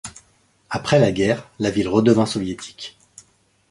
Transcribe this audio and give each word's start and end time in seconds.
Après 0.71 0.97
la 0.97 1.11
guerre, 1.11 1.47
la 1.59 1.69
ville 1.69 1.87
redevint 1.87 2.25
soviétique. 2.25 2.97